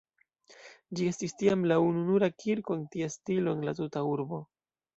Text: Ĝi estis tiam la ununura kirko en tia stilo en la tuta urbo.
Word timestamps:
Ĝi 0.99 1.09
estis 1.09 1.35
tiam 1.41 1.67
la 1.73 1.77
ununura 1.89 2.31
kirko 2.45 2.79
en 2.81 2.83
tia 2.97 3.13
stilo 3.19 3.57
en 3.59 3.65
la 3.71 3.77
tuta 3.85 4.07
urbo. 4.17 4.45